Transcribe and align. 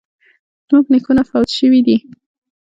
زموږ 0.67 0.85
نیکونه 0.93 1.21
فوت 1.29 1.49
شوي 1.59 1.81
دي 1.87 1.97